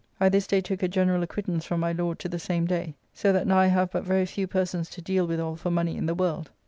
I 0.19 0.29
this 0.29 0.47
day 0.47 0.61
took 0.61 0.81
a 0.81 0.87
general 0.87 1.21
acquittance 1.21 1.63
from 1.63 1.79
my 1.81 1.91
Lord 1.91 2.17
to 2.17 2.27
the 2.27 2.39
same 2.39 2.65
day. 2.65 2.95
So 3.13 3.31
that 3.33 3.45
now 3.45 3.59
I 3.59 3.67
have 3.67 3.91
but 3.91 4.03
very 4.03 4.25
few 4.25 4.47
persons 4.47 4.89
to 4.89 4.99
deal 5.03 5.27
withall 5.27 5.55
for 5.55 5.69
money 5.69 5.95
in 5.95 6.07
the 6.07 6.15
world. 6.15 6.49